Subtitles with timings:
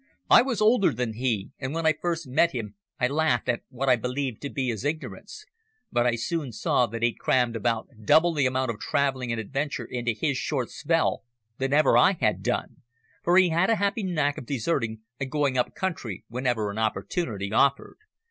[0.31, 3.87] I was older than he, and when I first met him I laughed at what
[3.87, 5.45] I believed to be his ignorance.
[5.91, 9.85] But I soon saw that he'd crammed about double the amount of travelling and adventure
[9.85, 11.21] into his short spell
[11.59, 12.77] than ever I had done,
[13.23, 17.53] for he had a happy knack of deserting and going up country whenever an opportunity
[17.53, 17.97] offered.